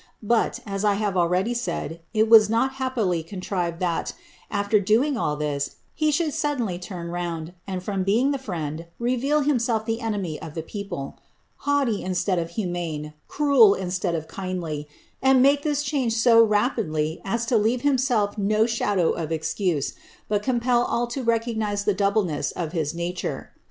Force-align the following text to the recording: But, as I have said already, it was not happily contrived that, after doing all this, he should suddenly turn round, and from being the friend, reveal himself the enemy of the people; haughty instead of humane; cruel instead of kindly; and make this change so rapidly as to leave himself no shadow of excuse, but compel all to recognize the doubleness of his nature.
But, 0.23 0.61
as 0.65 0.83
I 0.83 0.95
have 0.95 1.13
said 1.13 1.15
already, 1.15 2.01
it 2.11 2.27
was 2.27 2.49
not 2.49 2.73
happily 2.81 3.21
contrived 3.21 3.79
that, 3.81 4.13
after 4.49 4.79
doing 4.79 5.15
all 5.15 5.35
this, 5.35 5.75
he 5.93 6.09
should 6.09 6.33
suddenly 6.33 6.79
turn 6.79 7.09
round, 7.11 7.53
and 7.67 7.83
from 7.83 8.03
being 8.03 8.31
the 8.31 8.39
friend, 8.39 8.87
reveal 8.97 9.41
himself 9.41 9.85
the 9.85 10.01
enemy 10.01 10.41
of 10.41 10.55
the 10.55 10.63
people; 10.63 11.19
haughty 11.57 12.01
instead 12.03 12.39
of 12.39 12.49
humane; 12.57 13.13
cruel 13.27 13.75
instead 13.75 14.15
of 14.15 14.27
kindly; 14.27 14.87
and 15.21 15.39
make 15.43 15.61
this 15.61 15.83
change 15.83 16.13
so 16.15 16.43
rapidly 16.43 17.21
as 17.23 17.45
to 17.45 17.55
leave 17.55 17.81
himself 17.81 18.39
no 18.39 18.65
shadow 18.65 19.11
of 19.11 19.31
excuse, 19.31 19.93
but 20.27 20.41
compel 20.41 20.81
all 20.81 21.05
to 21.05 21.21
recognize 21.21 21.83
the 21.83 21.93
doubleness 21.93 22.49
of 22.53 22.71
his 22.71 22.95
nature. 22.95 23.51